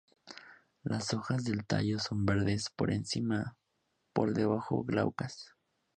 Las 0.81 1.13
hojas 1.13 1.43
del 1.43 1.63
tallo 1.63 1.99
son 1.99 2.25
verdes 2.25 2.71
por 2.75 2.91
encima, 2.91 3.55
por 4.13 4.33
debajo 4.33 4.83
glaucas. 4.83 5.51